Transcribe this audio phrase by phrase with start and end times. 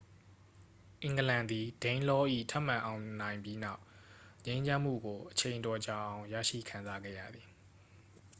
[1.03, 3.81] အင်္ဂလန်သည် danelaw၏ ထပ်မံအောင်နိုင်ပြီးနောက်
[4.45, 7.47] ငြိမ်းချမ်းမှုကို အချိန်အတော်ကြာအောင် ရရှိခံစားခဲ့ရသည်